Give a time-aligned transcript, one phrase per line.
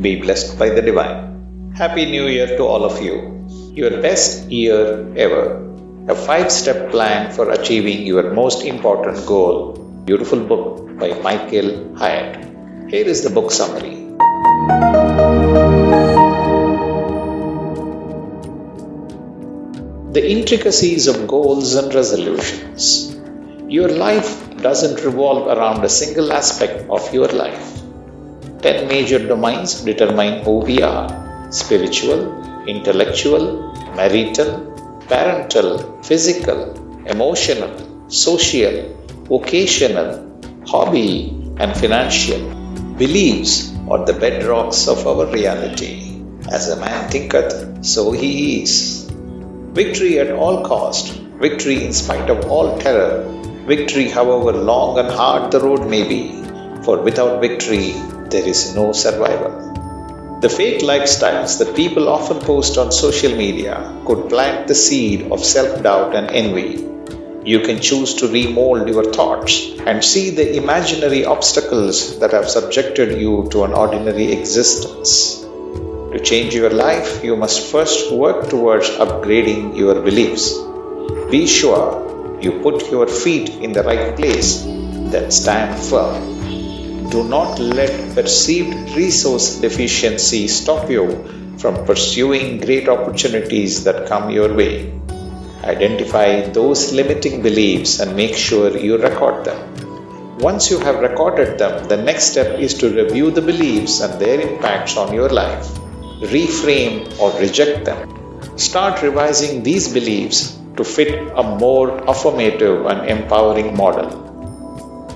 [0.00, 1.74] Be blessed by the divine.
[1.76, 3.46] Happy New Year to all of you.
[3.74, 5.68] Your best year ever.
[6.08, 9.74] A five step plan for achieving your most important goal.
[10.06, 12.42] Beautiful book by Michael Hyatt.
[12.90, 13.96] Here is the book summary.
[20.12, 23.14] The intricacies of goals and resolutions.
[23.68, 27.81] Your life doesn't revolve around a single aspect of your life.
[28.62, 31.08] Ten major domains determine who we are
[31.50, 32.20] spiritual,
[32.68, 33.44] intellectual,
[33.96, 34.50] marital,
[35.08, 36.60] parental, physical,
[37.06, 37.72] emotional,
[38.08, 38.76] social,
[39.24, 40.08] vocational,
[40.64, 42.38] hobby, and financial.
[43.02, 46.22] Beliefs are the bedrocks of our reality.
[46.52, 49.10] As a man thinketh, so he is.
[49.72, 51.12] Victory at all cost,
[51.46, 53.24] victory in spite of all terror,
[53.66, 56.22] victory however long and hard the road may be,
[56.84, 57.94] for without victory
[58.32, 59.72] there is no survival.
[60.40, 63.74] The fake lifestyles that people often post on social media
[64.06, 66.88] could plant the seed of self doubt and envy.
[67.44, 69.54] You can choose to remold your thoughts
[69.86, 75.40] and see the imaginary obstacles that have subjected you to an ordinary existence.
[76.12, 80.52] To change your life, you must first work towards upgrading your beliefs.
[81.30, 84.62] Be sure you put your feet in the right place,
[85.14, 86.41] then stand firm.
[87.12, 91.04] Do not let perceived resource deficiency stop you
[91.58, 94.98] from pursuing great opportunities that come your way.
[95.62, 100.38] Identify those limiting beliefs and make sure you record them.
[100.38, 104.40] Once you have recorded them, the next step is to review the beliefs and their
[104.40, 105.68] impacts on your life.
[106.32, 108.08] Reframe or reject them.
[108.56, 114.31] Start revising these beliefs to fit a more affirmative and empowering model.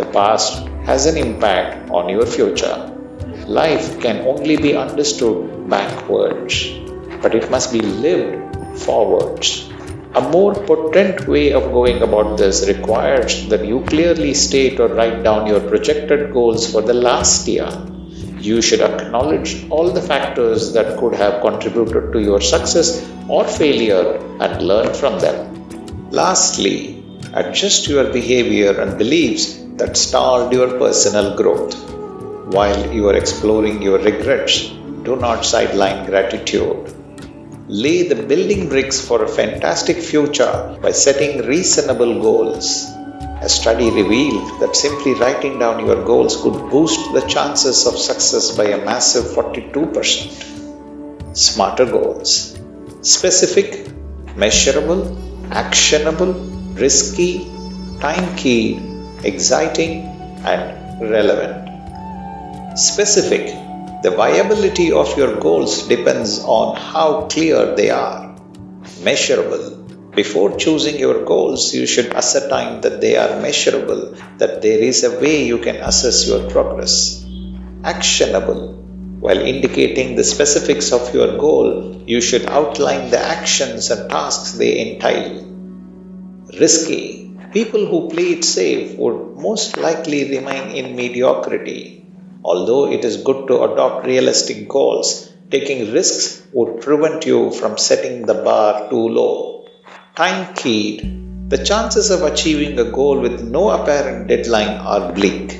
[0.00, 2.90] The past has an impact on your future.
[3.46, 6.70] Life can only be understood backwards,
[7.20, 9.68] but it must be lived forwards.
[10.14, 15.22] A more potent way of going about this requires that you clearly state or write
[15.22, 17.70] down your projected goals for the last year.
[18.38, 24.16] You should acknowledge all the factors that could have contributed to your success or failure
[24.40, 26.10] and learn from them.
[26.10, 27.04] Lastly,
[27.34, 31.74] adjust your behavior and beliefs that stalled your personal growth.
[32.54, 34.68] While you are exploring your regrets,
[35.08, 36.94] do not sideline gratitude.
[37.68, 42.86] Lay the building bricks for a fantastic future by setting reasonable goals.
[43.42, 48.54] A study revealed that simply writing down your goals could boost the chances of success
[48.56, 51.36] by a massive 42%.
[51.36, 52.58] Smarter goals.
[53.00, 53.88] Specific,
[54.36, 55.16] measurable,
[55.50, 56.34] actionable,
[56.84, 57.46] risky,
[58.00, 58.89] time keyed,
[59.24, 60.04] exciting,
[60.44, 61.68] and relevant.
[62.78, 63.46] Specific.
[64.02, 68.34] The viability of your goals depends on how clear they are.
[69.02, 69.76] Measurable.
[70.14, 75.20] Before choosing your goals, you should ascertain that they are measurable, that there is a
[75.20, 77.24] way you can assess your progress.
[77.84, 78.74] Actionable.
[79.20, 84.94] While indicating the specifics of your goal, you should outline the actions and tasks they
[84.94, 85.46] entail.
[86.58, 87.29] Risky.
[87.52, 92.06] People who play it safe would most likely remain in mediocrity.
[92.44, 98.24] Although it is good to adopt realistic goals, taking risks would prevent you from setting
[98.24, 99.66] the bar too low.
[100.14, 101.50] Time keyed.
[101.50, 105.58] The chances of achieving a goal with no apparent deadline are bleak.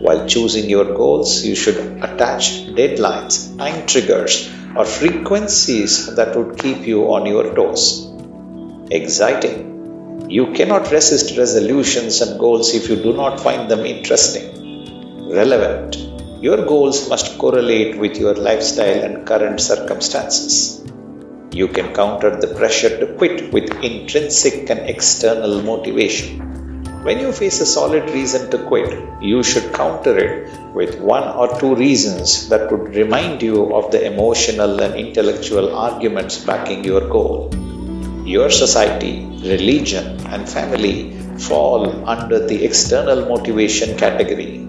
[0.00, 6.86] While choosing your goals, you should attach deadlines, time triggers, or frequencies that would keep
[6.86, 8.12] you on your toes.
[8.90, 9.71] Exciting.
[10.32, 14.46] You cannot resist resolutions and goals if you do not find them interesting.
[15.28, 15.96] Relevant.
[16.42, 20.82] Your goals must correlate with your lifestyle and current circumstances.
[21.52, 26.38] You can counter the pressure to quit with intrinsic and external motivation.
[27.04, 31.60] When you face a solid reason to quit, you should counter it with one or
[31.60, 37.50] two reasons that would remind you of the emotional and intellectual arguments backing your goal.
[38.24, 44.66] Your society, religion, and family fall under the external motivation category.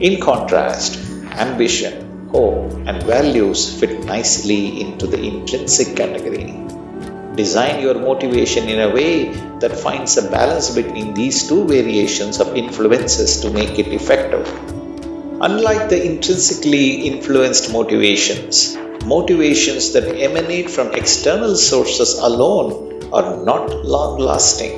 [0.00, 0.98] In contrast,
[1.32, 6.60] ambition, hope, and values fit nicely into the intrinsic category.
[7.36, 12.56] Design your motivation in a way that finds a balance between these two variations of
[12.56, 14.46] influences to make it effective.
[15.40, 24.18] Unlike the intrinsically influenced motivations, motivations that emanate from external sources alone are not long
[24.18, 24.72] lasting.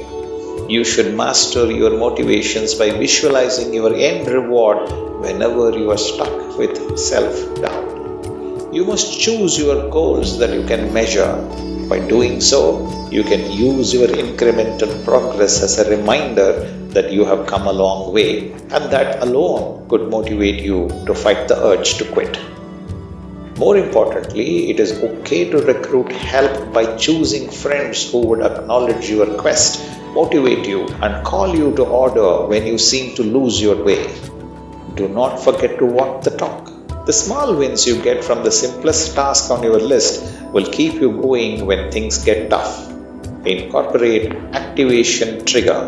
[0.68, 4.90] You should master your motivations by visualizing your end reward
[5.24, 8.74] whenever you are stuck with self doubt.
[8.74, 11.32] You must choose your goals that you can measure.
[11.88, 12.62] By doing so,
[13.10, 16.50] you can use your incremental progress as a reminder
[16.96, 21.48] that you have come a long way, and that alone could motivate you to fight
[21.48, 22.38] the urge to quit.
[23.58, 29.38] More importantly, it is okay to recruit help by choosing friends who would acknowledge your
[29.38, 29.80] quest,
[30.12, 34.14] motivate you, and call you to order when you seem to lose your way.
[34.94, 36.70] Do not forget to walk the talk.
[37.06, 40.22] The small wins you get from the simplest task on your list
[40.52, 42.92] will keep you going when things get tough.
[43.46, 45.80] Incorporate activation trigger.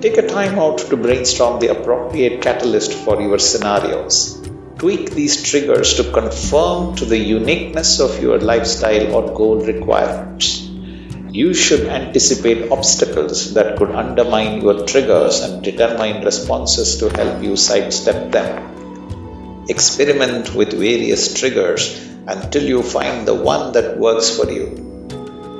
[0.00, 4.39] Take a time out to brainstorm the appropriate catalyst for your scenarios
[4.80, 10.66] tweak these triggers to conform to the uniqueness of your lifestyle or goal requirements.
[11.30, 17.56] You should anticipate obstacles that could undermine your triggers and determine responses to help you
[17.56, 19.66] sidestep them.
[19.68, 24.64] Experiment with various triggers until you find the one that works for you.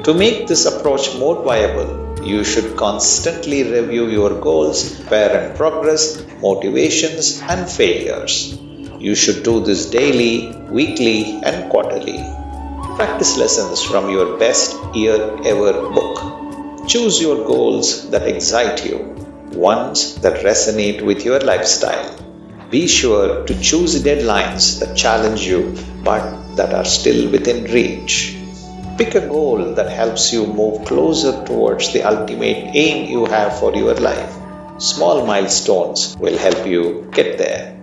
[0.05, 7.43] To make this approach more viable, you should constantly review your goals, parent progress, motivations,
[7.43, 8.59] and failures.
[9.00, 12.23] You should do this daily, weekly, and quarterly.
[12.97, 16.87] Practice lessons from your best year ever book.
[16.87, 18.99] Choose your goals that excite you,
[19.52, 22.14] ones that resonate with your lifestyle.
[22.69, 25.75] Be sure to choose deadlines that challenge you
[26.05, 28.37] but that are still within reach.
[28.99, 33.75] Pick a goal that helps you move closer towards the ultimate aim you have for
[33.75, 34.37] your life.
[34.76, 37.80] Small milestones will help you get there.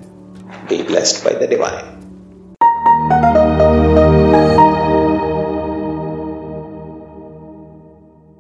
[0.68, 1.97] Be blessed by the divine.